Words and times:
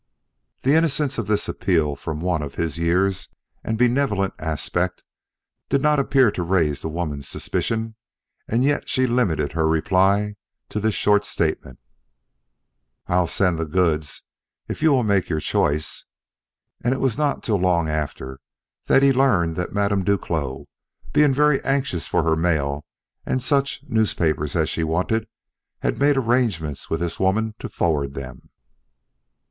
The 0.63 0.73
innocence 0.73 1.19
of 1.19 1.27
this 1.27 1.47
appeal 1.47 1.95
from 1.95 2.21
one 2.21 2.41
of 2.41 2.55
his 2.55 2.79
years 2.79 3.29
and 3.63 3.77
benevolent 3.77 4.33
aspect 4.39 5.03
did 5.69 5.79
not 5.79 5.99
appear 5.99 6.31
to 6.31 6.41
raise 6.41 6.81
the 6.81 6.89
woman's 6.89 7.27
suspicion; 7.27 7.93
yet 8.51 8.89
she 8.89 9.05
limited 9.05 9.51
her 9.51 9.67
reply 9.67 10.37
to 10.69 10.79
this 10.79 10.95
short 10.95 11.23
statement: 11.23 11.77
"I'll 13.05 13.27
send 13.27 13.59
the 13.59 13.65
goods, 13.65 14.23
if 14.67 14.81
you 14.81 14.91
will 14.91 15.03
make 15.03 15.29
your 15.29 15.39
choice." 15.39 16.05
And 16.83 16.95
it 16.95 16.99
was 16.99 17.15
not 17.19 17.43
till 17.43 17.57
long 17.59 17.87
after 17.87 18.39
that 18.85 19.03
he 19.03 19.13
learned 19.13 19.55
that 19.57 19.71
Madame 19.71 20.03
Duclos, 20.03 20.65
being 21.13 21.31
very 21.31 21.63
anxious 21.63 22.07
for 22.07 22.23
her 22.23 22.35
mail 22.35 22.85
and 23.23 23.43
such 23.43 23.83
newspapers 23.87 24.55
as 24.55 24.67
she 24.67 24.83
wanted, 24.83 25.27
had 25.83 25.99
made 25.99 26.17
arrangements 26.17 26.89
with 26.89 27.01
this 27.01 27.19
woman 27.19 27.53
to 27.59 27.69
forward 27.69 28.15
them. 28.15 28.49